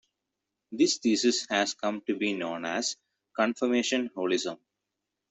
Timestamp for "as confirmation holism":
2.65-4.57